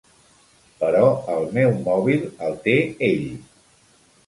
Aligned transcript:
Però 0.79 1.03
el 1.35 1.45
meu 1.59 1.69
mòbil 1.89 2.27
el 2.49 2.59
té 2.67 2.77
ell. 3.11 3.31